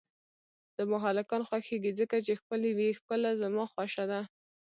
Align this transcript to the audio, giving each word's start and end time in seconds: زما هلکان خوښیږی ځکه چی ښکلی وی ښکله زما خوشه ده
زما 0.77 0.97
هلکان 1.05 1.41
خوښیږی 1.49 1.91
ځکه 1.99 2.15
چی 2.25 2.33
ښکلی 2.39 2.71
وی 2.77 2.89
ښکله 2.99 3.29
زما 3.41 3.63
خوشه 3.73 4.05
ده 4.11 4.21